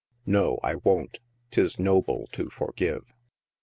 [0.25, 1.19] No I wont;
[1.51, 3.13] 'tis noble to forgive.